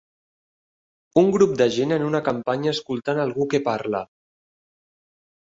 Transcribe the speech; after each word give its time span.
Un 1.21 1.29
grup 1.35 1.53
de 1.59 1.67
gent 1.75 1.93
en 1.97 2.05
una 2.07 2.21
campanya 2.31 2.73
escoltant 2.79 3.23
algú 3.27 3.49
que 3.53 3.61
parla 3.71 4.03